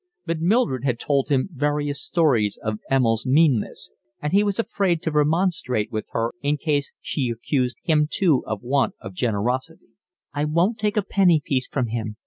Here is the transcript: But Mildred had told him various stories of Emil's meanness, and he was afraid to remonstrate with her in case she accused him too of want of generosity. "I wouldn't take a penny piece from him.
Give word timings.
But 0.25 0.39
Mildred 0.39 0.83
had 0.83 0.97
told 0.99 1.29
him 1.29 1.49
various 1.53 2.01
stories 2.01 2.57
of 2.63 2.79
Emil's 2.89 3.23
meanness, 3.23 3.91
and 4.19 4.33
he 4.33 4.43
was 4.43 4.57
afraid 4.57 5.03
to 5.03 5.11
remonstrate 5.11 5.91
with 5.91 6.07
her 6.13 6.31
in 6.41 6.57
case 6.57 6.91
she 7.01 7.29
accused 7.29 7.77
him 7.83 8.07
too 8.09 8.43
of 8.47 8.63
want 8.63 8.95
of 8.99 9.13
generosity. 9.13 9.89
"I 10.33 10.45
wouldn't 10.45 10.79
take 10.79 10.97
a 10.97 11.03
penny 11.03 11.39
piece 11.39 11.67
from 11.67 11.85
him. 11.89 12.15